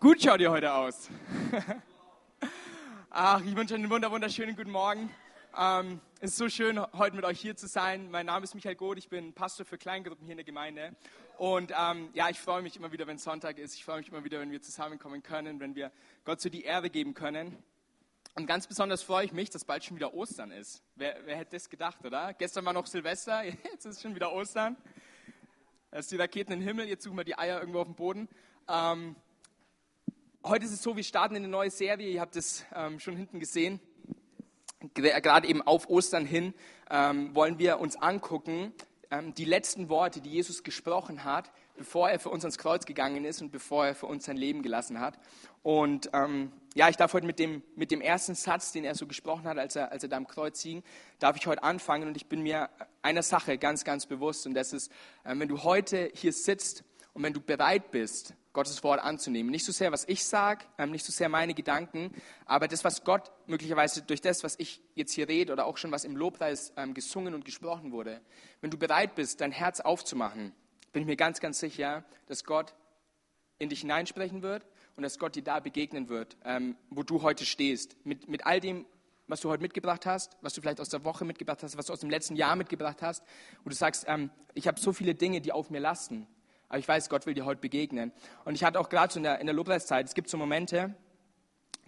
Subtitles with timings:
[0.00, 1.10] Gut schaut ihr heute aus.
[3.10, 5.10] Ach, ich wünsche einen wunderschönen guten Morgen.
[5.58, 8.08] Ähm, es ist so schön, heute mit euch hier zu sein.
[8.08, 10.94] Mein Name ist Michael Goth, ich bin Pastor für Kleingruppen hier in der Gemeinde.
[11.36, 13.74] Und ähm, ja, ich freue mich immer wieder, wenn Sonntag ist.
[13.74, 15.90] Ich freue mich immer wieder, wenn wir zusammenkommen können, wenn wir
[16.24, 17.60] Gott so die Erde geben können.
[18.36, 20.80] Und ganz besonders freue ich mich, dass bald schon wieder Ostern ist.
[20.94, 22.34] Wer, wer hätte das gedacht, oder?
[22.34, 24.76] Gestern war noch Silvester, jetzt ist schon wieder Ostern.
[25.90, 28.28] Ist die Raketen im Himmel, jetzt suchen wir die Eier irgendwo auf dem Boden.
[28.68, 29.16] Ähm,
[30.44, 33.16] heute ist es so, wir starten in eine neue Serie, ihr habt es ähm, schon
[33.16, 33.80] hinten gesehen.
[34.94, 36.54] Gerade eben auf Ostern hin
[36.90, 38.72] ähm, wollen wir uns angucken,
[39.10, 43.24] ähm, die letzten Worte, die Jesus gesprochen hat, bevor er für uns ans Kreuz gegangen
[43.24, 45.18] ist und bevor er für uns sein Leben gelassen hat.
[45.62, 49.06] Und ähm, ja, ich darf heute mit dem, mit dem ersten Satz, den er so
[49.06, 50.84] gesprochen hat, als er, als er da am Kreuz hing,
[51.18, 52.06] darf ich heute anfangen.
[52.06, 52.70] Und ich bin mir
[53.02, 54.46] einer Sache ganz, ganz bewusst.
[54.46, 54.92] Und das ist,
[55.24, 56.84] äh, wenn du heute hier sitzt
[57.14, 59.52] und wenn du bereit bist, Gottes Wort anzunehmen.
[59.52, 62.12] Nicht so sehr, was ich sage, ähm, nicht so sehr meine Gedanken,
[62.44, 65.92] aber das, was Gott möglicherweise durch das, was ich jetzt hier rede oder auch schon
[65.92, 68.20] was im Lobpreis ähm, gesungen und gesprochen wurde,
[68.60, 70.52] wenn du bereit bist, dein Herz aufzumachen,
[70.90, 72.74] bin ich mir ganz, ganz sicher, dass Gott
[73.60, 77.44] in dich hineinsprechen wird und dass Gott dir da begegnen wird, ähm, wo du heute
[77.44, 77.94] stehst.
[78.04, 78.86] Mit, mit all dem,
[79.28, 81.92] was du heute mitgebracht hast, was du vielleicht aus der Woche mitgebracht hast, was du
[81.92, 83.22] aus dem letzten Jahr mitgebracht hast,
[83.62, 86.26] wo du sagst, ähm, ich habe so viele Dinge, die auf mir lasten.
[86.68, 88.12] Aber ich weiß, Gott will dir heute begegnen.
[88.44, 90.94] Und ich hatte auch gerade so in der, in der Lobpreiszeit, es gibt so Momente,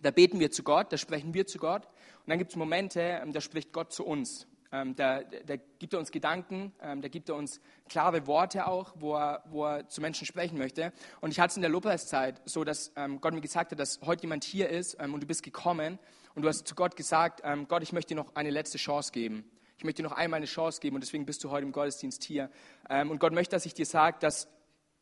[0.02, 1.84] da beten wir zu Gott, da sprechen wir zu Gott.
[1.84, 4.46] Und dann gibt es Momente, ähm, da spricht Gott zu uns.
[4.72, 8.94] Ähm, da, da, gibt er uns Gedanken, ähm, da gibt er uns klare Worte auch,
[8.94, 10.92] wo er, wo er zu Menschen sprechen möchte.
[11.20, 14.00] Und ich hatte es in der Lobpreiszeit so, dass ähm, Gott mir gesagt hat, dass
[14.02, 15.98] heute jemand hier ist ähm, und du bist gekommen
[16.36, 19.10] und du hast zu Gott gesagt, ähm, Gott, ich möchte dir noch eine letzte Chance
[19.10, 19.44] geben.
[19.76, 22.22] Ich möchte dir noch einmal eine Chance geben und deswegen bist du heute im Gottesdienst
[22.22, 22.50] hier.
[22.90, 24.46] Und Gott möchte, dass ich dir sage, dass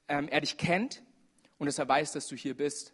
[0.09, 1.03] er dich kennt
[1.59, 2.93] und dass er weiß, dass du hier bist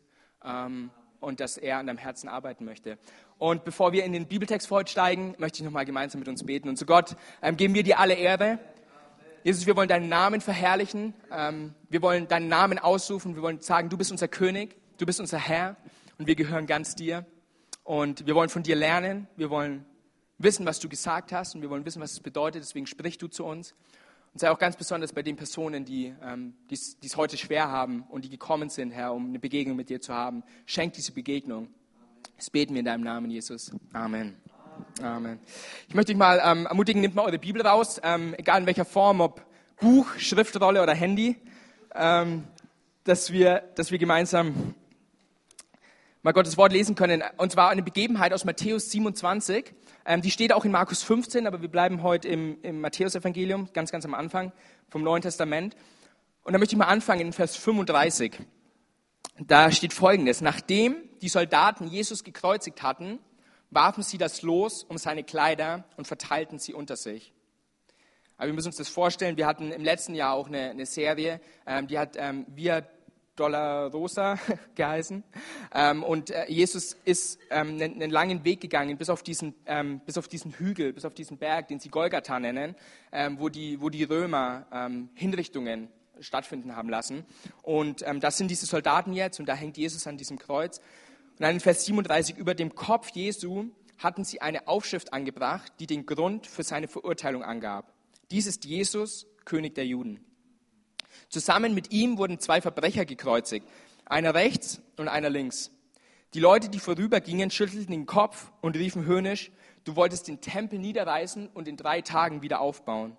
[1.25, 2.99] und dass er an deinem Herzen arbeiten möchte.
[3.39, 6.45] Und bevor wir in den Bibeltext für heute steigen, möchte ich nochmal gemeinsam mit uns
[6.45, 6.69] beten.
[6.69, 8.59] Und zu Gott ähm, geben wir dir alle Ehre.
[9.43, 11.15] Jesus, wir wollen deinen Namen verherrlichen.
[11.31, 13.35] Ähm, wir wollen deinen Namen ausrufen.
[13.35, 15.77] Wir wollen sagen, du bist unser König, du bist unser Herr
[16.19, 17.27] und wir gehören ganz dir.
[17.83, 19.27] Und wir wollen von dir lernen.
[19.37, 19.85] Wir wollen
[20.39, 22.63] wissen, was du gesagt hast und wir wollen wissen, was es bedeutet.
[22.63, 23.75] Deswegen sprich du zu uns.
[24.35, 28.25] Und sei auch ganz besonders bei den Personen, die ähm, es heute schwer haben und
[28.25, 30.43] die gekommen sind, Herr, um eine Begegnung mit dir zu haben.
[30.67, 31.69] Schenk diese Begegnung.
[32.37, 33.71] Das beten wir in deinem Namen, Jesus.
[33.93, 34.35] Amen.
[35.01, 35.39] Amen.
[35.87, 38.85] Ich möchte dich mal ähm, ermutigen, nehmt mal eure Bibel raus, ähm, egal in welcher
[38.85, 39.41] Form, ob
[39.81, 41.37] Buch, Schriftrolle oder Handy,
[41.95, 42.43] ähm,
[43.05, 44.75] dass, wir, dass wir gemeinsam
[46.25, 47.23] mal Gottes Wort lesen können.
[47.37, 49.73] Und zwar eine Begebenheit aus Matthäus 27.
[50.07, 53.93] Ähm, die steht auch in Markus 15, aber wir bleiben heute im, im Matthäus-Evangelium, ganz,
[53.93, 54.53] ganz am Anfang
[54.89, 55.77] vom Neuen Testament.
[56.43, 58.39] Und da möchte ich mal anfangen in Vers 35.
[59.39, 60.41] Da steht folgendes.
[60.41, 63.19] Nachdem die Soldaten Jesus gekreuzigt hatten,
[63.69, 67.35] warfen sie das Los um seine Kleider und verteilten sie unter sich.
[68.39, 71.41] Aber wir müssen uns das vorstellen, wir hatten im letzten Jahr auch eine, eine Serie,
[71.67, 72.83] ähm, die hat ähm, Via
[73.37, 74.39] Dolorosa
[74.75, 75.25] geheißen.
[75.75, 80.01] Ähm, und äh, Jesus ist ähm, einen, einen, langen Weg gegangen bis auf, diesen, ähm,
[80.07, 82.77] bis auf diesen Hügel, bis auf diesen Berg, den sie Golgatha nennen,
[83.13, 85.89] ähm, wo, die, wo die Römer ähm, Hinrichtungen
[86.21, 87.25] stattfinden haben lassen.
[87.63, 90.79] Und ähm, das sind diese Soldaten jetzt und da hängt Jesus an diesem Kreuz.
[90.79, 93.67] Und dann in Vers 37, über dem Kopf Jesu
[93.99, 97.93] hatten sie eine Aufschrift angebracht, die den Grund für seine Verurteilung angab.
[98.31, 100.25] Dies ist Jesus, König der Juden.
[101.29, 103.67] Zusammen mit ihm wurden zwei Verbrecher gekreuzigt,
[104.05, 105.71] einer rechts und einer links.
[106.35, 109.53] Die Leute, die vorübergingen, schüttelten den Kopf und riefen höhnisch,
[109.85, 113.17] du wolltest den Tempel niederreißen und in drei Tagen wieder aufbauen.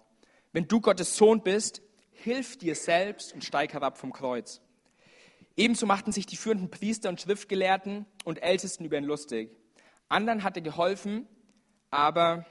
[0.52, 4.62] Wenn du Gottes Sohn bist, hilf dir selbst und steig herab vom Kreuz.
[5.58, 9.50] Ebenso machten sich die führenden Priester und Schriftgelehrten und Ältesten über ihn lustig.
[10.10, 11.28] Anderen hatte geholfen,
[11.92, 12.46] aber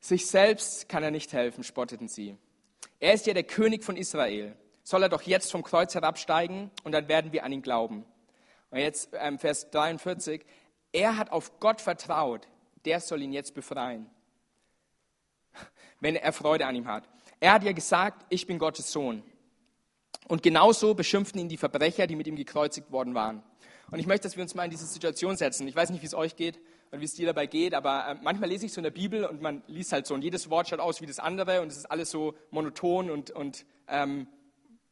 [0.00, 2.36] sich selbst kann er nicht helfen, spotteten sie.
[3.00, 4.56] Er ist ja der König von Israel.
[4.82, 8.04] Soll er doch jetzt vom Kreuz herabsteigen und dann werden wir an ihn glauben.
[8.70, 10.44] Und jetzt ähm, Vers 43.
[10.92, 12.46] Er hat auf Gott vertraut,
[12.84, 14.06] der soll ihn jetzt befreien,
[16.00, 17.08] wenn er Freude an ihm hat.
[17.40, 19.22] Er hat ja gesagt, ich bin Gottes Sohn.
[20.28, 23.42] Und genauso beschimpften ihn die Verbrecher, die mit ihm gekreuzigt worden waren.
[23.90, 25.68] Und ich möchte, dass wir uns mal in diese Situation setzen.
[25.68, 26.58] Ich weiß nicht, wie es euch geht
[26.90, 29.24] und wie es dir dabei geht, aber äh, manchmal lese ich so in der Bibel
[29.24, 31.76] und man liest halt so und jedes Wort schaut aus wie das andere und es
[31.76, 34.26] ist alles so monoton und, und ähm,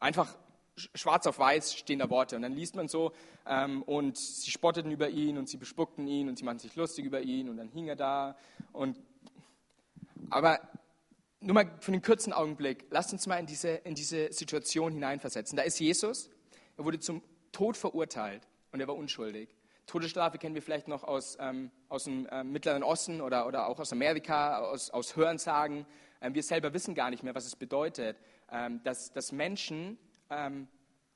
[0.00, 0.36] einfach
[0.76, 2.36] schwarz auf weiß stehen da Worte.
[2.36, 3.12] Und dann liest man so
[3.46, 7.04] ähm, und sie spotteten über ihn und sie bespuckten ihn und sie machten sich lustig
[7.04, 8.36] über ihn und dann hing er da.
[8.72, 8.98] Und,
[10.30, 10.60] aber
[11.40, 15.56] nur mal für einen kurzen Augenblick, lasst uns mal in diese, in diese Situation hineinversetzen.
[15.56, 16.30] Da ist Jesus
[16.76, 19.54] Er wurde zum Tod verurteilt und er war unschuldig.
[19.86, 23.78] Todesstrafe kennen wir vielleicht noch aus, ähm, aus dem äh, Mittleren Osten oder, oder auch
[23.78, 25.86] aus Amerika, aus, aus Hörensagen.
[26.20, 28.16] Ähm, wir selber wissen gar nicht mehr, was es bedeutet,
[28.50, 29.98] ähm, dass, dass Menschen
[30.30, 30.68] ähm,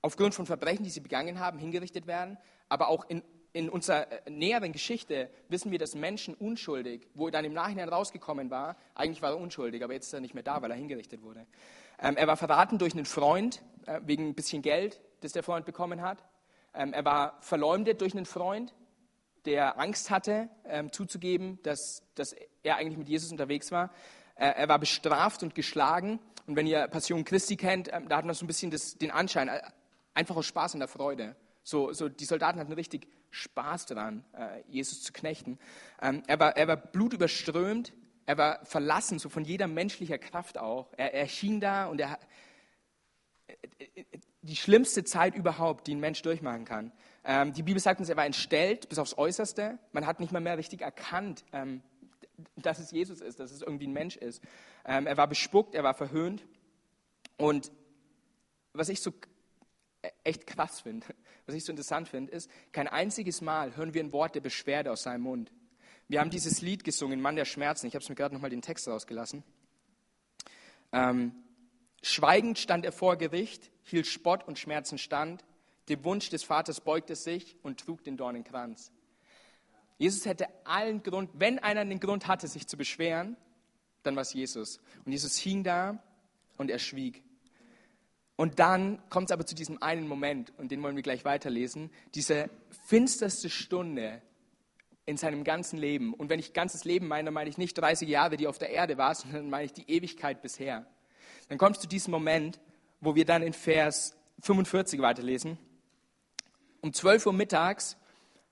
[0.03, 2.38] aufgrund von Verbrechen, die sie begangen haben, hingerichtet werden.
[2.69, 3.23] Aber auch in,
[3.53, 8.50] in unserer äh, näheren Geschichte wissen wir, dass Menschen unschuldig, wo dann im Nachhinein rausgekommen
[8.50, 11.23] war, eigentlich war er unschuldig, aber jetzt ist er nicht mehr da, weil er hingerichtet
[11.23, 11.47] wurde.
[12.00, 15.65] Ähm, er war verraten durch einen Freund äh, wegen ein bisschen Geld, das der Freund
[15.65, 16.23] bekommen hat.
[16.79, 18.73] Ähm, er war verleumdet durch einen Freund,
[19.45, 23.91] der Angst hatte, ähm, zuzugeben, dass, dass er eigentlich mit Jesus unterwegs war.
[24.37, 26.21] Er war bestraft und geschlagen.
[26.47, 29.11] Und wenn ihr Passion Christi kennt, ähm, da hat man so ein bisschen das, den
[29.11, 29.61] Anschein, äh,
[30.15, 31.35] einfach aus Spaß und der Freude.
[31.65, 35.59] So, so, die Soldaten hatten richtig Spaß daran, äh, Jesus zu knechten.
[36.01, 37.93] Er, war, er war blutüberströmt,
[38.25, 40.89] er war verlassen, so von jeder menschlicher Kraft auch.
[40.97, 42.19] Er, er schien da und er,
[44.43, 46.93] die schlimmste Zeit überhaupt, die ein Mensch durchmachen kann.
[47.25, 49.79] Ähm, die Bibel sagt uns, er war entstellt bis aufs Äußerste.
[49.93, 51.83] Man hat nicht mal mehr richtig erkannt, ähm,
[52.56, 54.43] dass es Jesus ist, dass es irgendwie ein Mensch ist.
[54.85, 56.47] Ähm, er war bespuckt, er war verhöhnt.
[57.37, 57.71] Und
[58.73, 59.12] was ich so
[60.25, 61.06] echt krass finde,
[61.47, 64.91] was ich so interessant finde, ist, kein einziges Mal hören wir ein Wort der Beschwerde
[64.91, 65.53] aus seinem Mund.
[66.06, 67.87] Wir haben dieses Lied gesungen, Mann der Schmerzen.
[67.87, 69.44] Ich habe es mir gerade nochmal den Text rausgelassen.
[70.93, 71.33] Ähm,
[72.03, 75.45] Schweigend stand er vor Gericht, hielt Spott und Schmerzen stand.
[75.89, 78.93] Dem Wunsch des Vaters beugte sich und trug den Dornenkranz.
[79.99, 83.37] Jesus hätte allen Grund, wenn einer den Grund hatte, sich zu beschweren,
[84.05, 84.81] dann war es Jesus.
[85.05, 86.03] Und Jesus hing da
[86.56, 87.23] und er schwieg.
[88.37, 91.91] Und dann kommt es aber zu diesem einen Moment, und den wollen wir gleich weiterlesen,
[92.15, 92.49] diese
[92.87, 94.23] finsterste Stunde
[95.06, 96.15] in seinem ganzen Leben.
[96.15, 98.97] Und wenn ich ganzes Leben meine, meine ich nicht 30 Jahre, die auf der Erde
[98.97, 100.87] war, sondern meine ich die Ewigkeit bisher.
[101.49, 102.61] Dann kommst du diesem Moment,
[103.00, 105.59] wo wir dann in Vers 45 weiterlesen.
[106.81, 107.97] Um 12 Uhr mittags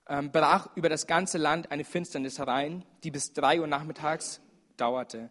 [0.08, 4.40] ähm, brach über das ganze Land eine Finsternis herein, die bis 3 Uhr nachmittags
[4.76, 5.30] dauerte.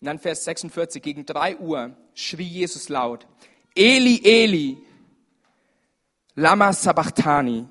[0.00, 3.26] Und dann Vers 46, gegen 3 Uhr schrie Jesus laut,
[3.74, 4.78] Eli, Eli,
[6.34, 7.68] lama sabachthani.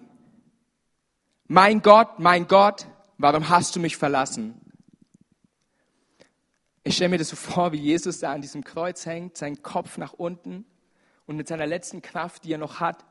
[1.48, 2.88] Mein Gott, mein Gott,
[3.18, 4.69] warum hast du mich verlassen?
[6.84, 9.98] Ich stelle mir das so vor, wie Jesus da an diesem Kreuz hängt, seinen Kopf
[9.98, 10.66] nach unten
[11.26, 13.06] und mit seiner letzten Kraft, die er noch hat,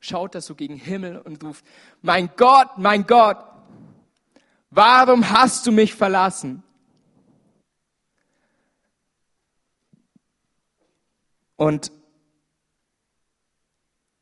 [0.00, 1.64] schaut er so gegen Himmel und ruft,
[2.00, 3.44] mein Gott, mein Gott,
[4.70, 6.62] warum hast du mich verlassen?
[11.56, 11.92] Und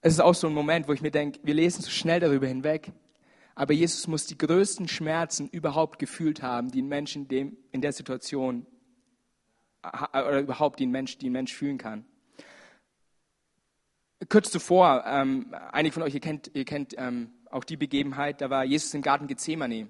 [0.00, 2.48] es ist auch so ein Moment, wo ich mir denke, wir lesen so schnell darüber
[2.48, 2.90] hinweg,
[3.54, 7.80] aber Jesus muss die größten Schmerzen überhaupt gefühlt haben, die ein Mensch in, dem, in
[7.80, 8.66] der Situation
[10.12, 12.05] oder überhaupt die ein Mensch, die Mensch fühlen kann.
[14.29, 18.50] Kurz zuvor, ähm, einige von euch, ihr kennt, ihr kennt ähm, auch die Begebenheit, da
[18.50, 19.88] war Jesus im Garten Gethsemane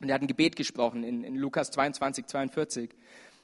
[0.00, 2.90] und er hat ein Gebet gesprochen in, in Lukas 22, 42.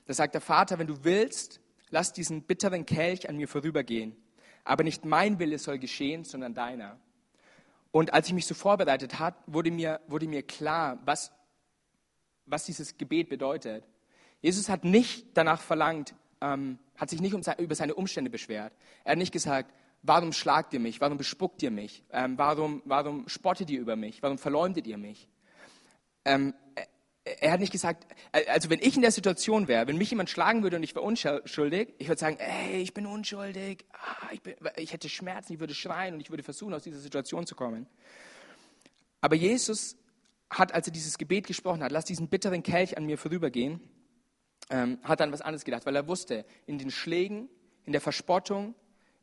[0.07, 1.61] Da sagt der Vater, wenn du willst,
[1.91, 4.17] lass diesen bitteren Kelch an mir vorübergehen.
[4.65, 6.99] Aber nicht mein Wille soll geschehen, sondern deiner.
[7.91, 11.33] Und als ich mich so vorbereitet hat, wurde mir, wurde mir klar, was,
[12.47, 13.85] was dieses Gebet bedeutet.
[14.41, 18.73] Jesus hat nicht danach verlangt, ähm, hat sich nicht um, über seine Umstände beschwert.
[19.05, 23.29] Er hat nicht gesagt, warum schlagt ihr mich, warum bespuckt ihr mich, ähm, warum, warum
[23.29, 25.29] spottet ihr über mich, warum verleumdet ihr mich.
[26.25, 26.55] Ähm,
[27.41, 30.31] er hat nicht gesagt, äh, also wenn ich in der Situation wäre, wenn mich jemand
[30.31, 34.43] schlagen würde und ich wäre unschuldig, ich würde sagen, ey, ich bin unschuldig, ah, ich,
[34.43, 37.55] bin, ich hätte Schmerzen, ich würde schreien und ich würde versuchen, aus dieser Situation zu
[37.55, 37.87] kommen.
[39.21, 39.97] Aber Jesus
[40.51, 43.81] hat, als er dieses Gebet gesprochen hat, lass diesen bitteren Kelch an mir vorübergehen,
[44.71, 47.49] ähm, hat dann was anderes gedacht, weil er wusste, in den Schlägen,
[47.85, 48.75] in der Verspottung,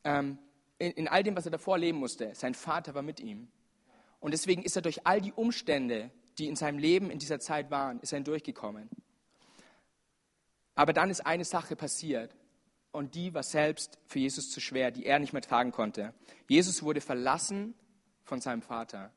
[0.04, 0.38] ähm,
[0.78, 3.48] in, in all dem, was er davor leben musste, sein Vater war mit ihm.
[4.20, 7.72] Und deswegen ist er durch all die Umstände, die in seinem Leben in dieser Zeit
[7.72, 8.90] waren, ist er hindurchgekommen.
[10.74, 12.36] Aber dann ist eine Sache passiert
[12.92, 16.14] und die war selbst für Jesus zu schwer, die er nicht mehr tragen konnte.
[16.48, 17.74] Jesus wurde verlassen
[18.24, 19.12] von seinem Vater.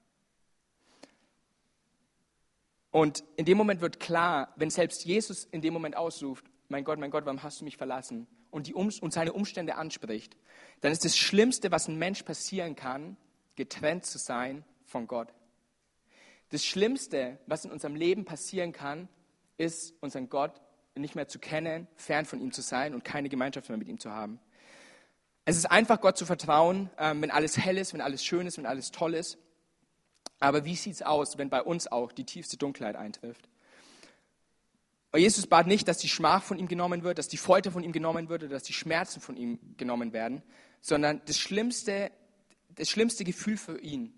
[2.90, 6.98] Und in dem Moment wird klar, wenn selbst Jesus in dem Moment ausruft, mein Gott,
[6.98, 8.26] mein Gott, warum hast du mich verlassen?
[8.50, 10.36] Und, die um und seine Umstände anspricht,
[10.80, 13.16] dann ist das Schlimmste, was ein Mensch passieren kann,
[13.56, 15.28] getrennt zu sein von Gott.
[16.50, 19.08] Das Schlimmste, was in unserem Leben passieren kann,
[19.58, 20.60] ist, unseren Gott
[20.94, 24.00] nicht mehr zu kennen, fern von ihm zu sein und keine Gemeinschaft mehr mit ihm
[24.00, 24.40] zu haben.
[25.44, 28.58] Es ist einfach, Gott zu vertrauen, ähm, wenn alles hell ist, wenn alles schön ist,
[28.58, 29.38] wenn alles toll ist.
[30.40, 33.48] Aber wie sieht es aus, wenn bei uns auch die tiefste Dunkelheit eintrifft?
[35.10, 37.82] Und Jesus bat nicht, dass die Schmach von ihm genommen wird, dass die Folter von
[37.82, 40.42] ihm genommen wird oder dass die Schmerzen von ihm genommen werden,
[40.80, 42.12] sondern das Schlimmste,
[42.74, 44.12] das schlimmste Gefühl für ihn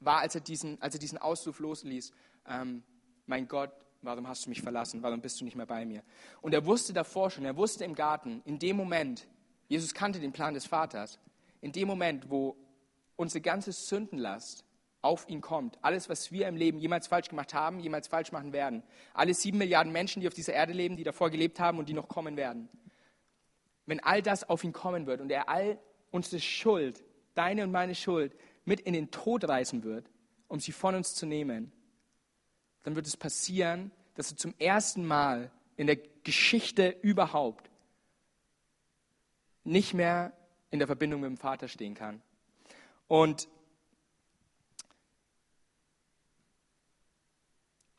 [0.00, 2.12] war, als er diesen, als er diesen Ausruf losließ,
[2.48, 2.82] ähm,
[3.26, 3.72] mein Gott,
[4.02, 6.02] warum hast du mich verlassen, warum bist du nicht mehr bei mir?
[6.40, 9.26] Und er wusste davor schon, er wusste im Garten, in dem Moment,
[9.68, 11.18] Jesus kannte den Plan des Vaters,
[11.60, 12.56] in dem Moment, wo
[13.16, 14.64] unsere ganze Sündenlast
[15.06, 18.52] auf ihn kommt, alles, was wir im Leben jemals falsch gemacht haben, jemals falsch machen
[18.52, 18.82] werden,
[19.14, 21.94] alle sieben Milliarden Menschen, die auf dieser Erde leben, die davor gelebt haben und die
[21.94, 22.68] noch kommen werden,
[23.86, 25.78] wenn all das auf ihn kommen wird und er all
[26.10, 30.10] unsere Schuld, deine und meine Schuld, mit in den Tod reißen wird,
[30.48, 31.72] um sie von uns zu nehmen,
[32.82, 37.70] dann wird es passieren, dass er zum ersten Mal in der Geschichte überhaupt
[39.62, 40.32] nicht mehr
[40.70, 42.22] in der Verbindung mit dem Vater stehen kann.
[43.08, 43.48] Und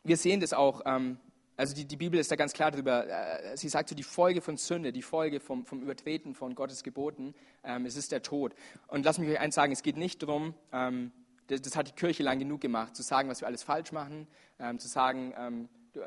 [0.07, 1.17] wir sehen das auch, ähm,
[1.57, 4.41] also die, die, Bibel ist da ganz klar drüber, äh, sie sagt so, die Folge
[4.41, 7.33] von Sünde, die Folge vom, vom Übertreten von Gottes Geboten,
[7.63, 8.53] ähm, es ist der Tod.
[8.87, 11.11] Und lass mich euch eins sagen, es geht nicht darum, ähm,
[11.47, 14.27] das, das, hat die Kirche lang genug gemacht, zu sagen, was wir alles falsch machen,
[14.59, 16.01] ähm, zu sagen, ähm, du,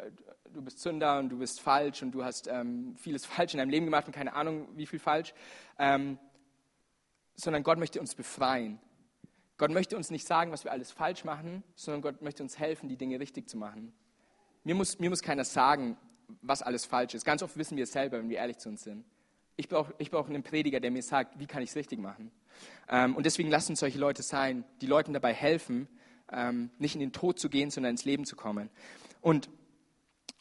[0.52, 3.70] du, bist Sünder und du bist falsch und du hast ähm, vieles falsch in deinem
[3.70, 5.34] Leben gemacht und keine Ahnung, wie viel falsch,
[7.36, 8.78] sondern Gott möchte uns befreien.
[9.60, 12.88] Gott möchte uns nicht sagen, was wir alles falsch machen, sondern Gott möchte uns helfen,
[12.88, 13.92] die Dinge richtig zu machen.
[14.64, 15.98] Mir muss, mir muss keiner sagen,
[16.40, 17.26] was alles falsch ist.
[17.26, 19.04] Ganz oft wissen wir es selber, wenn wir ehrlich zu uns sind.
[19.56, 22.30] Ich brauche ich brauch einen Prediger, der mir sagt, wie kann ich es richtig machen.
[22.88, 25.88] Ähm, und deswegen lasst uns solche Leute sein, die Leuten dabei helfen,
[26.32, 28.70] ähm, nicht in den Tod zu gehen, sondern ins Leben zu kommen.
[29.20, 29.50] Und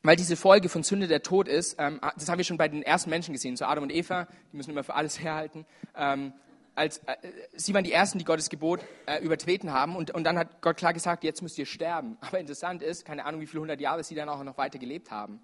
[0.01, 2.83] weil diese Folge von Sünde der Tod ist, ähm, das haben wir schon bei den
[2.83, 5.65] ersten Menschen gesehen, so Adam und Eva, die müssen immer für alles herhalten.
[5.93, 6.31] Ähm,
[6.79, 7.15] als, äh,
[7.53, 9.97] sie waren die Ersten, die Gottes Gebot äh, übertreten haben.
[9.97, 12.17] Und, und dann hat Gott klar gesagt, jetzt müsst ihr sterben.
[12.21, 15.11] Aber interessant ist, keine Ahnung, wie viele hundert Jahre sie dann auch noch weiter gelebt
[15.11, 15.41] haben.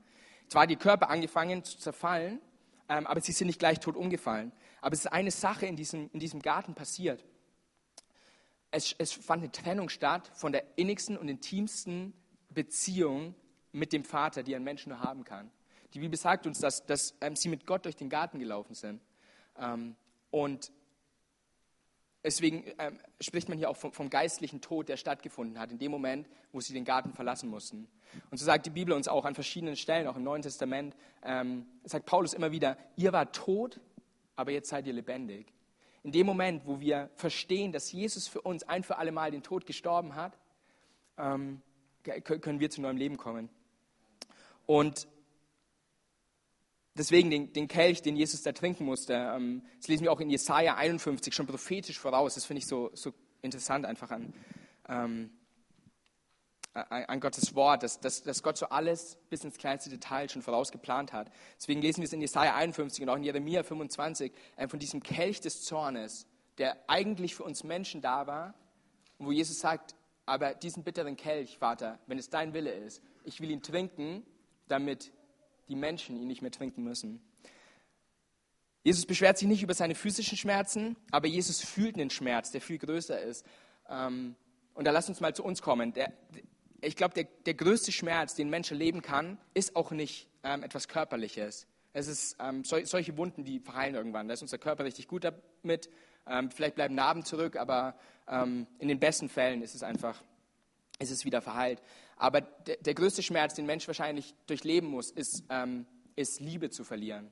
[0.47, 2.39] Zwar die Körper angefangen zu zerfallen,
[2.87, 4.51] ähm, aber sie sind nicht gleich tot umgefallen.
[4.79, 7.25] Aber es ist eine Sache in diesem, in diesem Garten passiert.
[8.69, 12.13] Es, es fand eine Trennung statt von der innigsten und intimsten
[12.49, 13.33] Beziehung
[13.71, 15.49] mit dem Vater, die ein Mensch nur haben kann.
[15.95, 19.01] Die Bibel sagt uns, dass, dass ähm, sie mit Gott durch den Garten gelaufen sind.
[19.57, 19.95] Ähm,
[20.29, 20.71] und
[22.25, 25.91] Deswegen ähm, spricht man hier auch vom, vom, geistlichen Tod, der stattgefunden hat, in dem
[25.91, 27.87] Moment, wo sie den Garten verlassen mussten.
[28.31, 31.67] Und so sagt die Bibel uns auch an verschiedenen Stellen, auch im Neuen Testament, ähm,
[31.83, 33.79] sagt Paulus immer wieder, ihr wart tot,
[34.35, 35.53] aber jetzt seid ihr lebendig.
[36.01, 39.43] In dem Moment, wo wir verstehen, dass Jesus für uns ein für alle Mal den
[39.43, 40.35] Tod gestorben hat,
[41.19, 41.61] ähm,
[42.23, 43.49] können wir zu neuem Leben kommen.
[44.65, 45.07] Und
[46.97, 50.29] Deswegen den, den, Kelch, den Jesus da trinken musste, ähm, das lesen wir auch in
[50.29, 52.35] Jesaja 51 schon prophetisch voraus.
[52.35, 54.33] Das finde ich so, so, interessant einfach an,
[54.87, 55.29] ähm,
[56.73, 61.11] an Gottes Wort, dass, dass, dass, Gott so alles bis ins kleinste Detail schon vorausgeplant
[61.11, 61.29] hat.
[61.57, 65.03] Deswegen lesen wir es in Jesaja 51 und auch in Jeremia 25 äh, von diesem
[65.03, 68.53] Kelch des Zornes, der eigentlich für uns Menschen da war,
[69.19, 73.51] wo Jesus sagt, aber diesen bitteren Kelch, Vater, wenn es dein Wille ist, ich will
[73.51, 74.25] ihn trinken,
[74.67, 75.11] damit
[75.67, 77.21] die Menschen ihn nicht mehr trinken müssen.
[78.83, 82.77] Jesus beschwert sich nicht über seine physischen Schmerzen, aber Jesus fühlt einen Schmerz, der viel
[82.77, 83.43] größer ist.
[83.89, 84.35] Ähm,
[84.75, 85.91] und da lass uns mal zu uns kommen.
[85.93, 86.13] Der,
[86.81, 90.61] ich glaube, der, der größte Schmerz, den ein Mensch erleben kann, ist auch nicht ähm,
[90.61, 91.65] etwas Körperliches.
[91.93, 94.27] Es ist ähm, sol solche Wunden, die verheilen irgendwann.
[94.27, 95.89] Da ist unser Körper richtig gut damit.
[96.55, 100.23] Vielleicht bleiben Narben zurück, aber in den besten Fällen ist es einfach,
[100.97, 101.83] ist es wieder verheilt.
[102.15, 106.83] Aber der, der größte Schmerz, den Mensch wahrscheinlich durchleben muss, ist, ähm, ist Liebe zu
[106.83, 107.31] verlieren.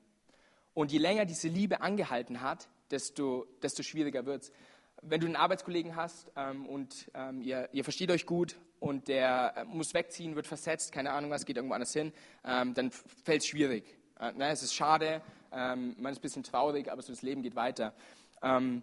[0.73, 4.51] Und je länger diese Liebe angehalten hat, desto, desto schwieriger wird es.
[5.01, 9.53] Wenn du einen Arbeitskollegen hast ähm, und ähm, ihr, ihr, versteht euch gut und der
[9.57, 12.13] äh, muss wegziehen, wird versetzt, keine Ahnung was, geht irgendwo anders hin,
[12.45, 13.83] ähm, dann fällt es schwierig.
[14.19, 15.21] Äh, ne, es ist schade,
[15.51, 17.93] ähm, man ist ein bisschen traurig, aber so das Leben geht weiter.
[18.41, 18.81] Ähm,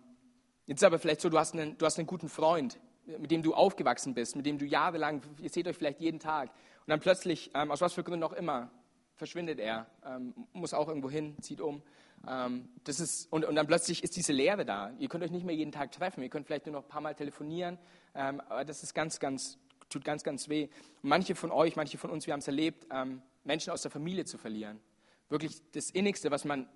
[0.66, 2.78] jetzt ist aber vielleicht so, du hast, einen, du hast einen guten Freund,
[3.18, 6.50] mit dem du aufgewachsen bist, mit dem du jahrelang, ihr seht euch vielleicht jeden Tag,
[6.50, 8.70] und dann plötzlich, ähm, aus was für Gründen auch immer,
[9.14, 11.82] verschwindet er, ähm, muss auch irgendwo hin, zieht um.
[12.26, 14.92] Ähm, das ist, und, und dann plötzlich ist diese Leere da.
[14.98, 17.00] Ihr könnt euch nicht mehr jeden Tag treffen, ihr könnt vielleicht nur noch ein paar
[17.00, 17.78] Mal telefonieren,
[18.14, 20.68] ähm, aber das ist ganz, ganz, tut ganz, ganz weh.
[21.02, 23.90] Und manche von euch, manche von uns, wir haben es erlebt, ähm, Menschen aus der
[23.90, 24.80] Familie zu verlieren.
[25.28, 26.68] Wirklich das Innigste, was man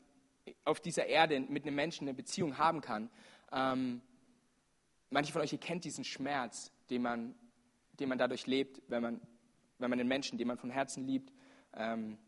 [0.65, 3.11] auf dieser Erde mit einem Menschen eine Beziehung haben kann.
[5.15, 7.37] Manche von euch, kennt diesen Schmerz, den man,
[8.01, 9.21] den man dadurch lebt, wenn man,
[9.79, 11.33] wenn man den Menschen, den man von Herzen liebt,
[11.73, 12.19] ähm,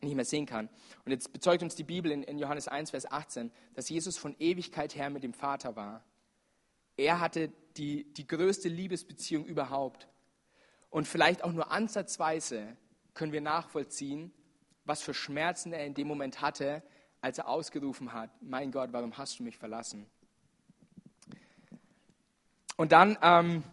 [0.00, 0.68] nicht mehr sehen kann.
[1.04, 4.34] Und jetzt bezeugt uns die Bibel in, in Johannes 1, Vers 18, dass Jesus von
[4.40, 6.04] Ewigkeit her mit dem Vater war.
[6.96, 10.08] Er hatte die, die größte Liebesbeziehung überhaupt.
[10.90, 12.76] Und vielleicht auch nur ansatzweise
[13.14, 14.32] können wir nachvollziehen,
[14.84, 16.82] was für Schmerzen er in dem Moment hatte,
[17.20, 20.10] als er ausgerufen hat, mein Gott, warum hast du mich verlassen?
[22.78, 23.64] Und dann, ähm,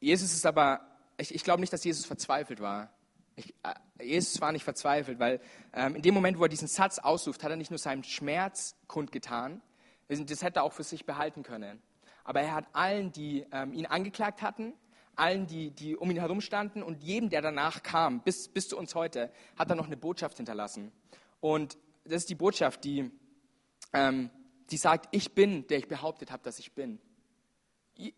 [0.00, 0.80] Jesus ist aber,
[1.18, 2.90] ich, ich glaube nicht, dass Jesus verzweifelt war.
[3.36, 3.54] Ich,
[3.98, 5.38] äh, Jesus war nicht verzweifelt, weil
[5.74, 8.76] ähm, in dem Moment, wo er diesen Satz ausruft, hat er nicht nur seinen Schmerz
[8.86, 9.60] kundgetan,
[10.08, 11.82] das hätte er auch für sich behalten können.
[12.24, 14.72] Aber er hat allen, die ähm, ihn angeklagt hatten,
[15.14, 18.78] allen, die, die um ihn herum standen und jedem, der danach kam, bis, bis zu
[18.78, 20.92] uns heute, hat er noch eine Botschaft hinterlassen.
[21.40, 23.10] Und das ist die Botschaft, die,
[23.92, 24.30] ähm,
[24.70, 26.98] die sagt, ich bin, der ich behauptet habe, dass ich bin.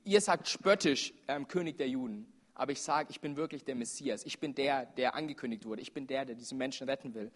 [0.05, 4.27] Ihr sagt spöttisch ähm, König der Juden, aber ich sage, ich bin wirklich der Messias.
[4.27, 5.81] Ich bin der, der angekündigt wurde.
[5.81, 7.33] Ich bin der, der diese Menschen retten will.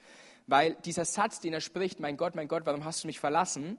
[0.47, 3.79] Weil dieser Satz, den er spricht, mein Gott, mein Gott, warum hast du mich verlassen,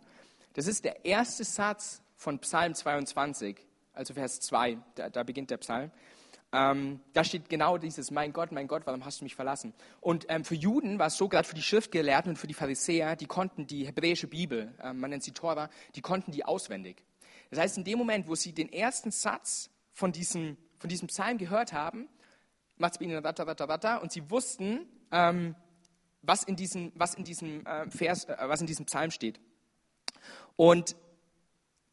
[0.53, 3.57] das ist der erste Satz von Psalm 22,
[3.93, 5.91] also Vers 2, da, da beginnt der Psalm.
[6.51, 9.74] Ähm, da steht genau dieses, mein Gott, mein Gott, warum hast du mich verlassen?
[10.01, 13.15] Und ähm, für Juden war es so, gerade für die Schriftgelehrten und für die Pharisäer,
[13.15, 17.03] die konnten die hebräische Bibel, ähm, man nennt sie Tora, die konnten die auswendig.
[17.49, 21.37] Das heißt, in dem Moment, wo sie den ersten Satz von diesem, von diesem Psalm
[21.37, 22.09] gehört haben,
[22.77, 25.55] und sie wussten, ähm,
[26.21, 29.39] was in diesem, was in diesem äh, Vers, äh, was in diesem Psalm steht.
[30.55, 30.95] Und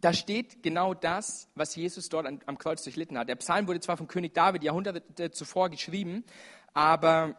[0.00, 3.28] da steht genau das, was Jesus dort am, am Kreuz durchlitten hat.
[3.28, 6.25] Der Psalm wurde zwar von König David Jahrhunderte zuvor geschrieben,
[6.75, 7.37] aber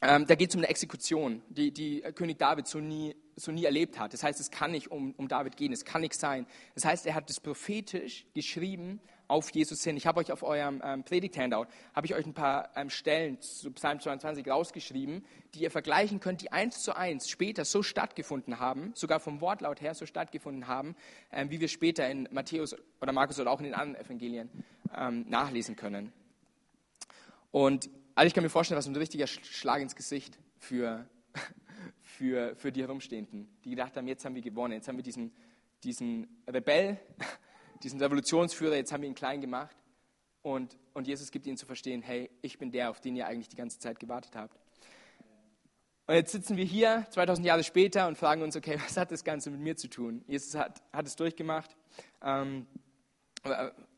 [0.00, 3.64] ähm, da geht es um eine Exekution, die, die König David so nie, so nie
[3.64, 4.12] erlebt hat.
[4.12, 6.46] Das heißt, es kann nicht um, um David gehen, es kann nicht sein.
[6.74, 9.96] Das heißt, er hat das prophetisch geschrieben auf Jesus hin.
[9.96, 13.70] Ich habe euch auf eurem ähm, Predigt-Handout, habe ich euch ein paar ähm, Stellen zu
[13.72, 18.92] Psalm 22 rausgeschrieben, die ihr vergleichen könnt, die eins zu eins später so stattgefunden haben,
[18.94, 20.96] sogar vom Wortlaut her so stattgefunden haben,
[21.30, 24.50] ähm, wie wir später in Matthäus oder Markus oder auch in den anderen Evangelien
[24.96, 26.12] ähm, nachlesen können.
[27.50, 31.06] Und also ich kann mir vorstellen, was ein richtiger Schlag ins Gesicht für,
[32.18, 35.32] für, für die Herumstehenden, die gedacht haben, jetzt haben wir gewonnen, jetzt haben wir diesen,
[35.84, 36.98] diesen Rebell
[37.84, 39.76] diesen Revolutionsführer, jetzt haben wir ihn klein gemacht.
[40.42, 43.48] Und, und Jesus gibt ihnen zu verstehen, hey, ich bin der, auf den ihr eigentlich
[43.48, 44.58] die ganze Zeit gewartet habt.
[46.08, 49.22] Und jetzt sitzen wir hier, 2000 Jahre später, und fragen uns, okay, was hat das
[49.22, 50.24] Ganze mit mir zu tun?
[50.26, 51.76] Jesus hat, hat es durchgemacht.
[52.20, 52.66] Ähm,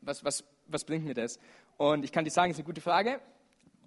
[0.01, 1.39] was, was, was bringt mir das?
[1.77, 3.19] Und ich kann dir sagen, es ist eine gute Frage.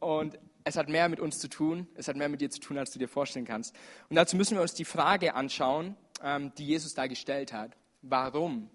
[0.01, 2.79] Und es hat mehr mit uns zu tun, es hat mehr mit dir zu tun,
[2.79, 3.75] als du dir vorstellen kannst.
[4.09, 7.77] Und dazu müssen wir uns die Frage anschauen, ähm, die Jesus da gestellt hat.
[8.03, 8.71] Warum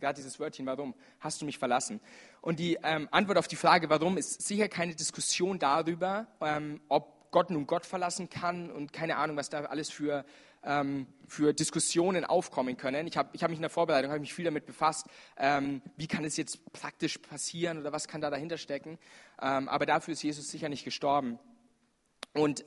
[0.00, 2.00] gerade dieses Wörtchen, warum hast du mich verlassen?
[2.40, 7.30] Und die ähm, Antwort auf die Frage, warum, ist sicher keine Diskussion darüber, ähm, ob
[7.30, 10.24] Gott nun Gott verlassen kann und keine Ahnung, was da alles für,
[10.62, 13.06] ähm, für Diskussionen aufkommen können.
[13.06, 16.24] Ich habe ich hab mich in der Vorbereitung mich viel damit befasst, ähm, wie kann
[16.24, 18.98] es jetzt praktisch passieren oder was kann da dahinter stecken.
[19.40, 21.38] Ähm, aber dafür ist Jesus sicher nicht gestorben.
[22.34, 22.64] Und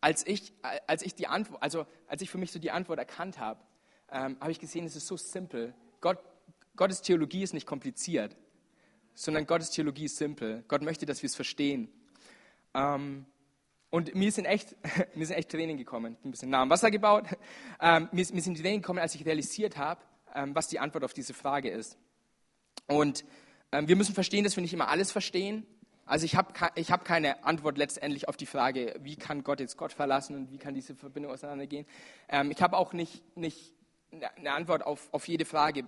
[0.00, 0.52] als ich,
[0.86, 3.60] als ich die Antwort, also als ich für mich so die Antwort erkannt habe,
[4.10, 5.74] ähm, habe ich gesehen, es ist so simpel.
[6.00, 6.18] Gott
[6.76, 8.36] Gottes Theologie ist nicht kompliziert,
[9.14, 10.62] sondern Gottes Theologie ist simpel.
[10.68, 11.88] Gott möchte, dass wir es verstehen.
[12.74, 13.24] Ähm,
[13.96, 14.76] und mir sind, echt,
[15.16, 16.12] mir sind echt Tränen gekommen.
[16.12, 17.24] Ich bin ein bisschen nah am Wasser gebaut.
[17.78, 20.00] Ähm, mir, mir, sind Tränen gekommen, als ich realisiert habe,
[20.34, 21.98] ähm, was die Antwort auf diese Frage ist.
[22.86, 23.24] Und
[23.70, 25.66] ähm, wir müssen verstehen, dass wir nicht immer alles verstehen.
[26.06, 29.76] Also ich habe ich hab keine Antwort letztendlich auf die Frage, wie kann Gott jetzt
[29.76, 31.84] Gott verlassen und wie kann diese Verbindung auseinandergehen.
[32.30, 33.74] Ähm, ich habe auch nicht, nicht
[34.10, 35.84] eine Antwort auf, auf jede Frage,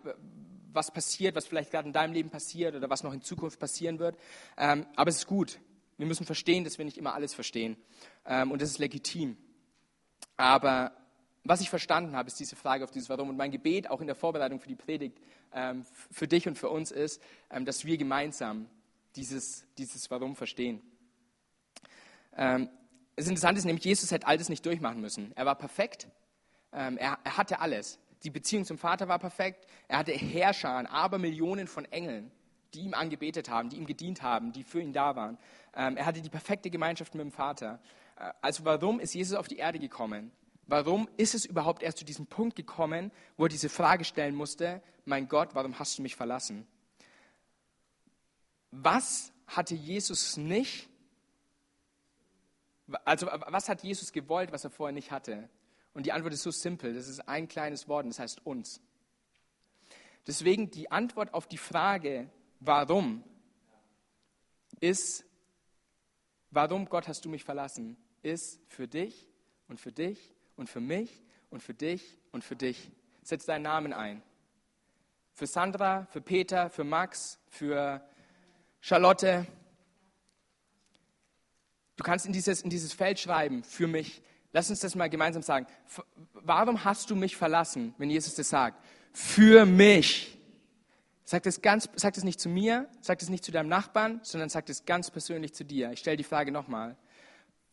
[0.72, 3.98] was passiert, was vielleicht gerade in deinem Leben passiert oder was noch in Zukunft passieren
[3.98, 4.18] wird.
[4.58, 5.58] Ähm, aber es ist gut.
[5.98, 7.76] Wir müssen verstehen, dass wir nicht immer alles verstehen.
[8.24, 9.36] Ähm, und das ist legitim.
[10.36, 10.92] Aber
[11.42, 13.28] was ich verstanden habe, ist diese Frage auf dieses Warum.
[13.28, 15.18] Und mein Gebet, auch in der Vorbereitung für die Predigt,
[15.52, 18.70] ähm, für dich und für uns ist, ähm, dass wir gemeinsam
[19.16, 20.80] dieses, dieses Warum verstehen.
[22.30, 25.32] Das Interessante ist nämlich, Jesus hätte all das nicht durchmachen müssen.
[25.34, 26.06] Er war perfekt.
[26.70, 27.98] Er, er hatte alles.
[28.22, 29.66] Die Beziehung zum Vater war perfekt.
[29.88, 32.30] Er hatte Herrscher, Abermillionen von Engeln,
[32.74, 35.38] die ihm angebetet haben, die ihm gedient haben, die für ihn da waren.
[35.74, 37.80] Ähm, er hatte die perfekte Gemeinschaft mit dem Vater.
[38.16, 40.32] Äh, also warum ist Jesus auf die Erde gekommen?
[40.66, 44.82] Warum ist es überhaupt erst zu diesem Punkt gekommen, wo er diese Frage stellen musste,
[45.06, 46.66] mein Gott, warum hast du mich verlassen?
[48.70, 50.90] Was hatte Jesus nicht?
[53.04, 55.48] Also was hat Jesus gewollt, was er vorher nicht hatte?
[55.94, 56.94] Und die Antwort ist so simpel.
[56.94, 58.82] Das ist ein kleines Wort, das heißt uns.
[60.26, 62.28] Deswegen die Antwort auf die Frage,
[62.60, 63.24] warum,
[64.80, 65.24] ist,
[66.50, 69.28] warum Gott hast du mich verlassen, ist für dich
[69.68, 72.90] und für dich und für mich und für dich und für dich.
[73.22, 74.22] Setz deinen Namen ein.
[75.34, 78.02] Für Sandra, für Peter, für Max, für
[78.80, 79.46] Charlotte.
[81.96, 84.22] Du kannst in dieses, in dieses Feld schreiben, für mich.
[84.52, 85.66] Lass uns das mal gemeinsam sagen.
[86.32, 88.82] Warum hast du mich verlassen, wenn Jesus das sagt?
[89.12, 90.37] Für mich.
[91.30, 94.48] Sag es, ganz, sag es nicht zu mir, sag es nicht zu deinem Nachbarn, sondern
[94.48, 95.92] sag es ganz persönlich zu dir.
[95.92, 96.96] Ich stelle die Frage nochmal.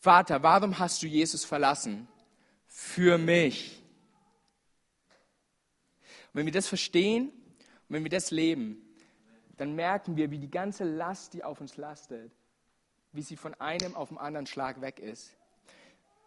[0.02, 2.06] Vater, warum hast du Jesus verlassen?
[2.68, 3.82] Für mich.
[6.34, 8.86] Und wenn wir das verstehen und wenn wir das leben,
[9.56, 12.34] dann merken wir, wie die ganze Last, die auf uns lastet,
[13.14, 15.34] wie sie von einem auf den anderen Schlag weg ist.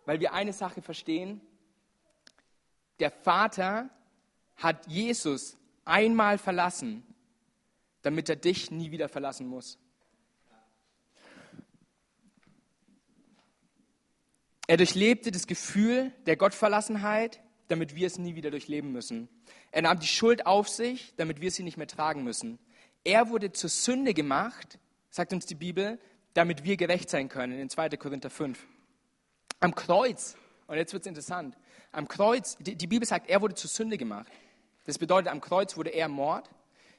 [0.07, 1.43] Weil wir eine Sache verstehen,
[3.01, 3.91] der Vater
[4.57, 7.05] hat Jesus einmal verlassen,
[8.09, 9.77] damit er dich nie wieder verlassen muss.
[14.67, 19.29] Er durchlebte das Gefühl der Gottverlassenheit, damit wir es nie wieder durchleben müssen.
[19.73, 22.59] Er nahm die Schuld auf sich, damit wir sie nicht mehr tragen müssen.
[23.05, 24.79] Er wurde zur Sünde gemacht,
[25.11, 25.99] sagt uns die Bibel,
[26.33, 27.91] damit wir gerecht sein können, in 2.
[27.99, 28.67] Korinther 5.
[29.61, 30.35] Am Kreuz,
[30.67, 31.59] und jetzt wird es interessant,
[31.93, 34.33] am Kreuz, die, die Bibel sagt, er wurde zur Sünde gemacht.
[34.87, 36.49] Das bedeutet, am Kreuz wurde er Mord,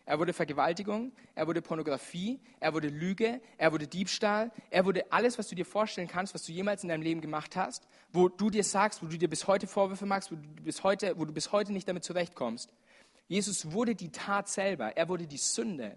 [0.09, 5.37] er wurde Vergewaltigung, er wurde Pornografie, er wurde Lüge, er wurde Diebstahl, er wurde alles,
[5.37, 8.49] was du dir vorstellen kannst, was du jemals in deinem Leben gemacht hast, wo du
[8.49, 11.31] dir sagst, wo du dir bis heute Vorwürfe machst, wo du bis heute, wo du
[11.31, 12.73] bis heute nicht damit zurechtkommst.
[13.27, 15.95] Jesus wurde die Tat selber, er wurde die Sünde,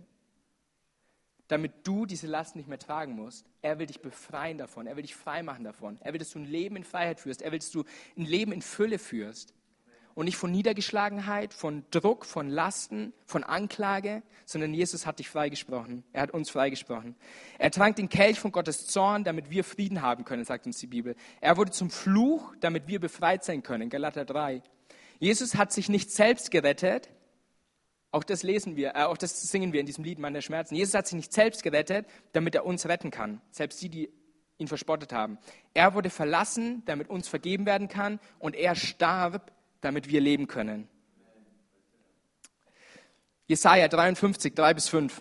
[1.49, 3.47] damit du diese Last nicht mehr tragen musst.
[3.63, 5.99] Er will dich befreien davon, er will dich frei machen davon.
[6.03, 7.85] Er will, dass du ein Leben in Freiheit führst, er will, dass du
[8.19, 9.55] ein Leben in Fülle führst
[10.15, 16.05] und nicht von Niedergeschlagenheit, von Druck, von Lasten, von Anklage, sondern Jesus hat dich freigesprochen.
[16.13, 17.17] Er hat uns freigesprochen.
[17.59, 20.87] Er trank den Kelch von Gottes Zorn, damit wir Frieden haben können, sagt uns die
[20.87, 21.17] Bibel.
[21.41, 24.63] Er wurde zum Fluch, damit wir befreit sein können, Galater 3.
[25.19, 27.09] Jesus hat sich nicht selbst gerettet,
[28.13, 30.75] auch das lesen wir, äh, auch das singen wir in diesem Lied der Schmerzen.
[30.75, 33.41] Jesus hat sich nicht selbst gerettet, damit er uns retten kann.
[33.51, 34.11] Selbst die, die
[34.59, 35.39] ihn verspottet haben.
[35.73, 38.21] Er wurde verlassen, damit uns vergeben werden kann.
[38.39, 39.51] Und er starb,
[39.83, 40.89] damit wir leben können.
[43.47, 45.21] Jesaja 53, 3 bis 5.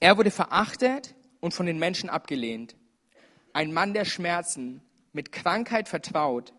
[0.00, 2.76] Er wurde verachtet und von den Menschen abgelehnt.
[3.52, 4.80] Ein Mann der Schmerzen,
[5.12, 6.54] mit Krankheit vertraut.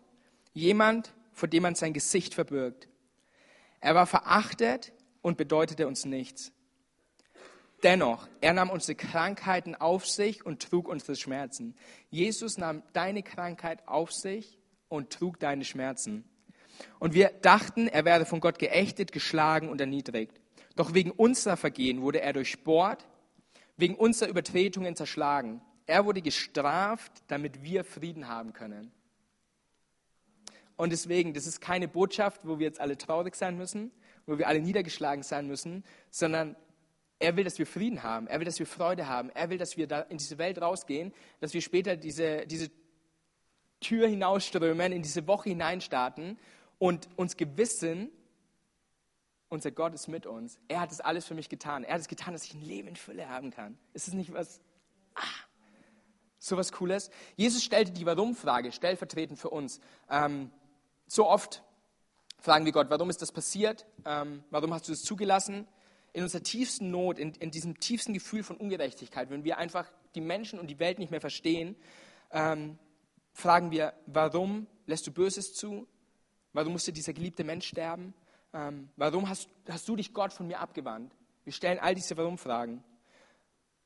[0.52, 2.88] Jemand, vor dem man sein Gesicht verbirgt.
[3.80, 6.52] Er war verachtet und bedeutete uns nichts.
[7.82, 11.74] Dennoch, er nahm unsere Krankheiten auf sich und trug unsere Schmerzen.
[12.08, 16.24] Jesus nahm deine Krankheit auf sich und trug deine Schmerzen.
[16.98, 20.40] Und wir dachten, er werde von Gott geächtet, geschlagen und erniedrigt.
[20.76, 23.06] Doch wegen unserer Vergehen wurde er durchbohrt,
[23.76, 25.60] wegen unserer Übertretungen zerschlagen.
[25.86, 28.90] Er wurde gestraft, damit wir Frieden haben können.
[30.76, 33.92] Und deswegen, das ist keine Botschaft, wo wir jetzt alle traurig sein müssen,
[34.26, 36.56] wo wir alle niedergeschlagen sein müssen, sondern
[37.20, 38.26] er will, dass wir Frieden haben.
[38.26, 39.30] Er will, dass wir Freude haben.
[39.30, 42.70] Er will, dass wir da in diese Welt rausgehen, dass wir später diese, diese
[43.80, 46.38] Tür hinausströmen, in diese Woche hineinstarten
[46.78, 48.10] und uns gewissen,
[49.48, 50.58] unser Gott ist mit uns.
[50.68, 51.84] Er hat es alles für mich getan.
[51.84, 53.78] Er hat es getan, dass ich ein Leben in Fülle haben kann.
[53.92, 54.60] Ist es nicht was,
[55.14, 55.22] ah,
[56.38, 57.10] so was Cooles?
[57.36, 59.80] Jesus stellte die Warum-Frage stellvertretend für uns.
[60.10, 60.50] Ähm,
[61.06, 61.62] so oft
[62.40, 63.86] fragen wir Gott, warum ist das passiert?
[64.04, 65.66] Ähm, warum hast du das zugelassen?
[66.12, 70.20] In unserer tiefsten Not, in, in, diesem tiefsten Gefühl von Ungerechtigkeit, wenn wir einfach die
[70.20, 71.74] Menschen und die Welt nicht mehr verstehen,
[72.30, 72.78] ähm,
[73.32, 75.88] fragen wir, warum lässt du Böses zu?
[76.54, 78.14] Warum musste dieser geliebte Mensch sterben?
[78.54, 81.12] Ähm, warum hast, hast, du dich Gott von mir abgewandt?
[81.42, 82.82] Wir stellen all diese Warum-Fragen.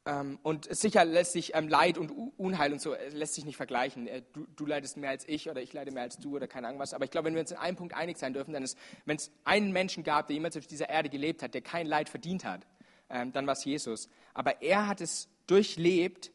[0.05, 4.07] Ähm, und sicher lässt sich ähm, Leid und Unheil und so lässt sich nicht vergleichen.
[4.07, 6.69] Äh, du, du, leidest mehr als ich oder ich leide mehr als du oder keine
[6.69, 6.93] Ahnung was.
[6.93, 8.77] Aber ich glaube, wenn wir uns in einem Punkt einig sein dürfen, dann ist,
[9.07, 12.11] wenn es einen Menschen gab, der jemals auf dieser Erde gelebt hat, der kein Leid
[12.11, 12.67] verdient hat,
[13.09, 14.11] ähm, dann war es Jesus.
[14.35, 16.33] Aber er hat es durchlebt,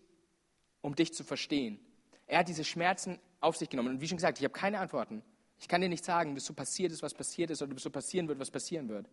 [0.82, 1.80] um dich zu verstehen.
[2.26, 3.90] Er hat diese Schmerzen auf sich genommen.
[3.90, 5.24] Und wie schon gesagt, ich habe keine Antworten.
[5.64, 7.90] Ich kann dir nicht sagen, bis so passiert ist, was passiert ist, oder bis so
[7.90, 9.08] passieren wird, was passieren wird.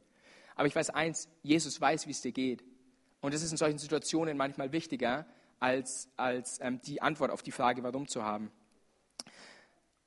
[0.57, 2.65] Aber ich weiß eins, Jesus weiß, wie es dir geht.
[3.21, 5.27] Und das ist in solchen Situationen manchmal wichtiger,
[5.61, 8.51] als, als ähm, die Antwort auf die Frage, warum zu haben.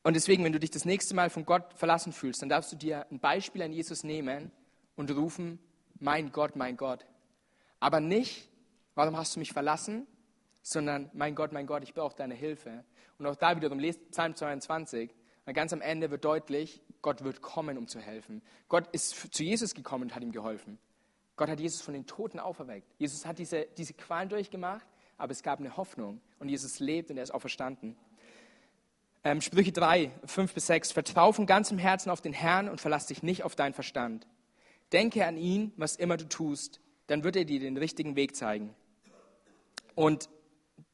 [0.04, 2.76] Und deswegen, wenn du dich das nächste Mal von Gott verlassen fühlst, dann darfst du
[2.76, 4.52] dir ein Beispiel an Jesus nehmen
[4.98, 5.60] und rufen,
[5.98, 7.06] mein Gott, mein Gott.
[7.80, 8.50] Aber nicht,
[8.96, 10.08] warum hast du mich verlassen,
[10.62, 12.84] sondern mein Gott, mein Gott, ich brauche deine Hilfe.
[13.18, 15.10] Und auch da wiederum, lest Psalm 22,
[15.46, 18.42] weil ganz am Ende wird deutlich, Gott wird kommen, um zu helfen.
[18.70, 20.80] Gott ist zu Jesus gekommen und hat ihm geholfen.
[21.36, 22.88] Gott hat Jesus von den Toten auferweckt.
[22.98, 24.86] Jesus hat diese, diese Qualen durchgemacht,
[25.18, 26.22] aber es gab eine Hoffnung.
[26.40, 27.96] Und Jesus lebt und er ist auferstanden.
[29.24, 30.92] Ähm, Sprüche 3, 5 bis 6.
[30.92, 34.28] Vertrau von ganzem Herzen auf den Herrn und verlass dich nicht auf deinen Verstand.
[34.92, 38.76] Denke an ihn, was immer du tust, dann wird er dir den richtigen Weg zeigen.
[39.96, 40.30] Und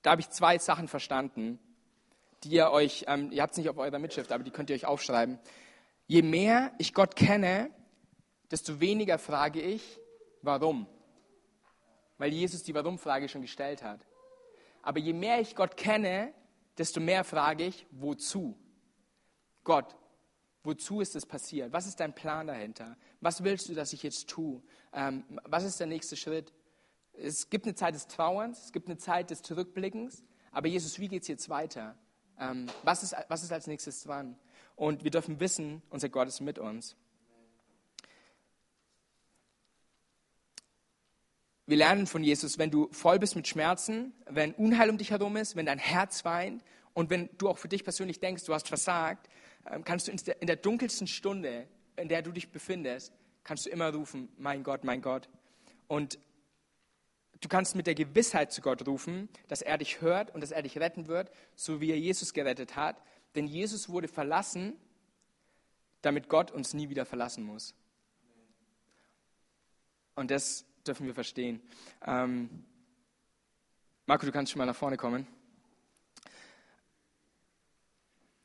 [0.01, 1.59] da habe ich zwei Sachen verstanden
[2.43, 4.75] die ihr euch, ähm, ihr habt es nicht auf eurer Mitschrift, aber die könnt ihr
[4.75, 5.39] euch aufschreiben.
[6.07, 7.69] Je mehr ich Gott kenne,
[8.49, 9.99] desto weniger frage ich,
[10.41, 10.87] warum.
[12.17, 14.05] Weil Jesus die Warum-Frage schon gestellt hat.
[14.81, 16.33] Aber je mehr ich Gott kenne,
[16.77, 18.57] desto mehr frage ich, wozu?
[19.63, 19.95] Gott,
[20.63, 21.71] wozu ist das passiert?
[21.73, 22.97] Was ist dein Plan dahinter?
[23.21, 24.61] Was willst du, dass ich jetzt tue?
[24.93, 26.53] Ähm, was ist der nächste Schritt?
[27.13, 31.09] Es gibt eine Zeit des Trauerns, es gibt eine Zeit des Zurückblickens, aber Jesus, wie
[31.09, 31.97] geht es jetzt weiter?
[32.39, 34.37] Ähm, was, ist, was ist als nächstes dran?
[34.75, 36.95] Und wir dürfen wissen, unser Gott ist mit uns.
[41.65, 45.37] Wir lernen von Jesus, wenn du voll bist mit Schmerzen, wenn Unheil um dich herum
[45.37, 48.67] ist, wenn dein Herz weint und wenn du auch für dich persönlich denkst, du hast
[48.67, 49.29] versagt,
[49.69, 53.93] ähm, kannst du in der dunkelsten Stunde, in der du dich befindest, kannst du immer
[53.93, 55.29] rufen, mein Gott, mein Gott.
[55.87, 56.17] Und
[57.41, 60.61] Du kannst mit der Gewissheit zu Gott rufen, dass er dich hört und dass er
[60.61, 63.01] dich retten wird, so wie er Jesus gerettet hat.
[63.35, 64.73] Denn Jesus wurde verlassen,
[66.01, 67.73] damit Gott uns nie wieder verlassen muss.
[70.15, 71.61] Und das dürfen wir verstehen.
[72.05, 72.65] Ähm,
[74.05, 75.27] Marco, du kannst schon mal nach vorne kommen.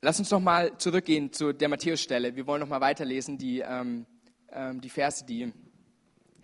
[0.03, 2.37] Lass uns noch mal zurückgehen zu der Matthäus-Stelle.
[2.37, 4.07] Wir wollen noch mal weiterlesen, die, ähm,
[4.51, 5.53] ähm die Verse, die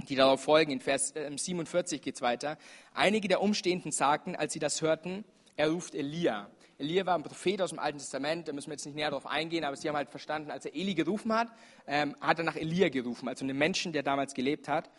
[0.09, 0.73] die darauf folgen.
[0.73, 2.59] In Vers 47 geht es weiter.
[2.95, 5.25] Einige der Umstehenden sagten, als sie das hörten,
[5.57, 6.51] er ruft Elia.
[6.79, 9.27] Elia war ein Prophet aus dem Alten Testament, da müssen wir jetzt nicht näher darauf
[9.27, 11.49] eingehen, aber sie haben halt verstanden, als er Eli gerufen hat,
[11.87, 14.91] ähm, hat er nach Elia gerufen, also einem Menschen, der damals gelebt hat.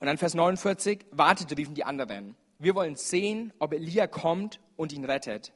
[0.00, 2.36] Und dann Vers 49, wartet, riefen die anderen.
[2.58, 5.52] Wir wollen sehen, ob Elia kommt und ihn rettet.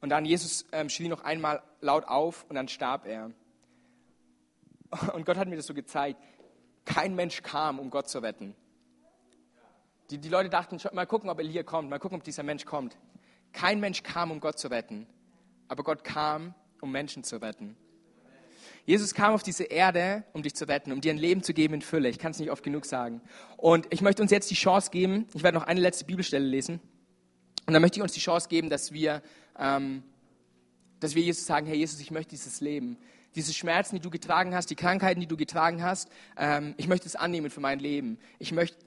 [0.00, 3.32] Und dann Jesus ähm, schrie noch einmal laut auf und dann starb er.
[5.12, 6.20] Und Gott hat mir das so gezeigt.
[6.86, 8.54] Kein Mensch kam, um Gott zu retten.
[10.10, 12.96] Die, die Leute dachten, mal gucken, ob Elia kommt, mal gucken, ob dieser Mensch kommt.
[13.52, 15.06] Kein Mensch kam, um Gott zu retten.
[15.68, 17.76] Aber Gott kam, um Menschen zu retten.
[18.84, 21.74] Jesus kam auf diese Erde, um dich zu retten, um dir ein Leben zu geben
[21.74, 22.08] in Fülle.
[22.08, 23.20] Ich kann es nicht oft genug sagen.
[23.56, 26.80] Und ich möchte uns jetzt die Chance geben, ich werde noch eine letzte Bibelstelle lesen.
[27.66, 29.22] Und dann möchte ich uns die Chance geben, dass wir,
[29.58, 30.04] ähm,
[31.00, 32.96] dass wir Jesus sagen, Herr Jesus, ich möchte dieses Leben
[33.36, 37.06] diese Schmerzen, die du getragen hast, die Krankheiten, die du getragen hast, ähm, ich möchte
[37.06, 38.18] es annehmen für mein Leben.
[38.38, 38.78] Ich möchte,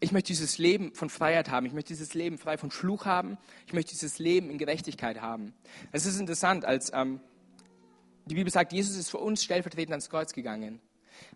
[0.00, 1.66] ich möchte dieses Leben von Freiheit haben.
[1.66, 3.38] Ich möchte dieses Leben frei von Fluch haben.
[3.66, 5.54] Ich möchte dieses Leben in Gerechtigkeit haben.
[5.92, 7.20] Es ist interessant, als ähm,
[8.26, 10.80] die Bibel sagt, Jesus ist für uns stellvertretend ans Kreuz gegangen.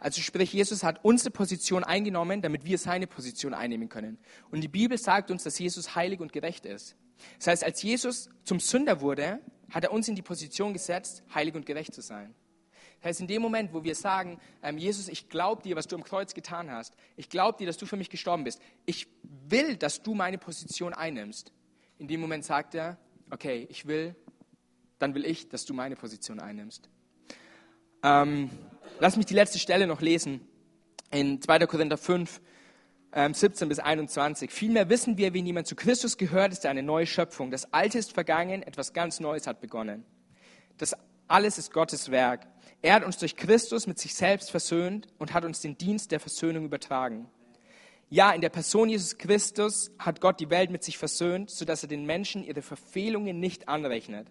[0.00, 4.18] Also sprich, Jesus hat unsere Position eingenommen, damit wir seine Position einnehmen können.
[4.50, 6.96] Und die Bibel sagt uns, dass Jesus heilig und gerecht ist.
[7.38, 11.54] Das heißt, als Jesus zum Sünder wurde, hat er uns in die Position gesetzt, heilig
[11.54, 12.34] und gerecht zu sein.
[13.00, 15.94] Das heißt, in dem Moment, wo wir sagen, ähm, Jesus, ich glaube dir, was du
[15.94, 19.76] am Kreuz getan hast, ich glaube dir, dass du für mich gestorben bist, ich will,
[19.76, 21.52] dass du meine Position einnimmst,
[21.98, 22.98] in dem Moment sagt er,
[23.30, 24.16] okay, ich will,
[24.98, 26.88] dann will ich, dass du meine Position einnimmst.
[28.02, 28.50] Ähm,
[28.98, 30.40] lass mich die letzte Stelle noch lesen,
[31.10, 31.66] in 2.
[31.66, 32.40] Korinther 5,
[33.12, 34.50] 17 ähm, bis 21.
[34.50, 37.50] Vielmehr wissen wir, wenn jemand zu Christus gehört, ist er eine neue Schöpfung.
[37.50, 40.04] Das Alte ist vergangen, etwas ganz Neues hat begonnen.
[40.76, 40.94] Das
[41.26, 42.46] alles ist Gottes Werk.
[42.82, 46.20] Er hat uns durch Christus mit sich selbst versöhnt und hat uns den Dienst der
[46.20, 47.28] Versöhnung übertragen.
[48.10, 51.88] Ja, in der Person Jesus Christus hat Gott die Welt mit sich versöhnt, sodass er
[51.88, 54.28] den Menschen ihre Verfehlungen nicht anrechnet,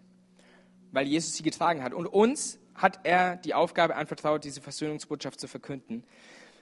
[0.92, 1.94] weil Jesus sie getragen hat.
[1.94, 6.04] Und uns hat er die Aufgabe anvertraut, diese Versöhnungsbotschaft zu verkünden.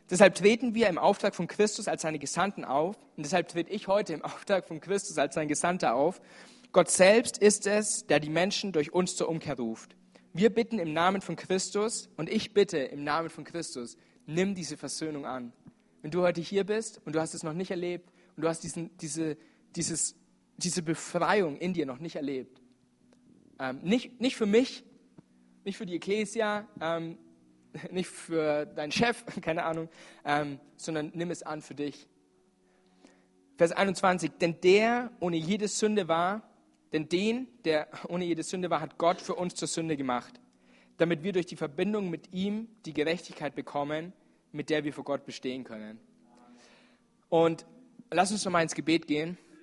[0.10, 2.96] Deshalb treten wir im Auftrag von Christus als seine Gesandten auf.
[3.18, 6.22] Und deshalb trete ich heute im Auftrag von Christus als sein Gesandter auf.
[6.72, 9.96] Gott selbst ist es, der die Menschen durch uns zur Umkehr ruft.
[10.34, 14.76] Wir bitten im Namen von Christus und ich bitte im Namen von Christus, nimm diese
[14.76, 15.54] Versöhnung an.
[16.02, 18.60] Wenn du heute hier bist und du hast es noch nicht erlebt und du hast
[18.60, 19.38] diesen, diese,
[19.76, 20.15] dieses,
[20.58, 22.62] diese Befreiung in dir noch nicht erlebt,
[23.60, 24.84] ähm, nicht, nicht für mich,
[25.63, 27.18] nicht für die Ecclesia, ähm,
[27.91, 29.89] nicht für deinen Chef, keine Ahnung,
[30.23, 32.07] ähm, sondern nimm es an für dich.
[33.57, 36.41] Vers 21, denn der ohne jede Sünde war,
[36.91, 40.39] denn den, der ohne jede Sünde war, hat Gott für uns zur Sünde gemacht,
[40.97, 44.13] damit wir durch die Verbindung mit ihm die Gerechtigkeit bekommen,
[44.51, 45.99] mit der wir vor Gott bestehen können.
[47.29, 47.65] Und
[48.11, 49.38] lass uns nochmal ins Gebet gehen.